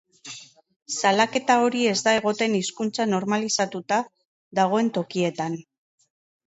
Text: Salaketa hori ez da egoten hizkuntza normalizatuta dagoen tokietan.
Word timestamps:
Salaketa 0.99 1.57
hori 1.65 1.83
ez 1.91 1.99
da 2.07 2.15
egoten 2.21 2.57
hizkuntza 2.61 3.09
normalizatuta 3.13 4.03
dagoen 4.63 4.95
tokietan. 4.99 5.63